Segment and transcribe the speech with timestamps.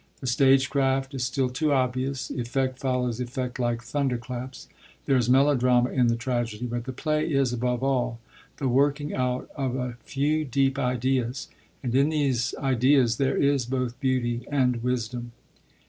[0.19, 4.67] The stagecraft is still too obvious; effect follows effect like thunder claps;
[5.05, 8.19] there is melodrama in the tragedy; but the play is, above all,
[8.57, 11.49] the working out of a few deep ideas,
[11.83, 15.33] and in these ideas there is both beauty and wisdom.